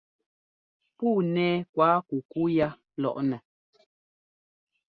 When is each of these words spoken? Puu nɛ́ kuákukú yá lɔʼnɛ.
Puu 0.97 1.17
nɛ́ 1.33 1.49
kuákukú 1.73 2.41
yá 2.57 2.67
lɔʼnɛ. 3.01 3.37